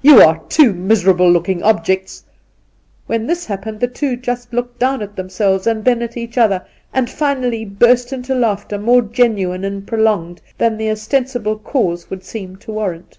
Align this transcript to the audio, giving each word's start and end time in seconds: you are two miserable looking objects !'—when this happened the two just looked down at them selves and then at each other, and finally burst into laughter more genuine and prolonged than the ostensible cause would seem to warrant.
you 0.00 0.22
are 0.22 0.40
two 0.48 0.72
miserable 0.72 1.30
looking 1.30 1.62
objects 1.62 2.24
!'—when 3.06 3.26
this 3.26 3.44
happened 3.44 3.78
the 3.80 3.86
two 3.86 4.16
just 4.16 4.50
looked 4.54 4.78
down 4.78 5.02
at 5.02 5.14
them 5.14 5.28
selves 5.28 5.66
and 5.66 5.84
then 5.84 6.00
at 6.00 6.16
each 6.16 6.38
other, 6.38 6.64
and 6.94 7.10
finally 7.10 7.66
burst 7.66 8.10
into 8.10 8.34
laughter 8.34 8.78
more 8.78 9.02
genuine 9.02 9.62
and 9.62 9.86
prolonged 9.86 10.40
than 10.56 10.78
the 10.78 10.90
ostensible 10.90 11.58
cause 11.58 12.08
would 12.08 12.24
seem 12.24 12.56
to 12.56 12.72
warrant. 12.72 13.18